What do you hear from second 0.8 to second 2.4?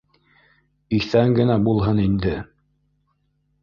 Иҫән генә булһын инде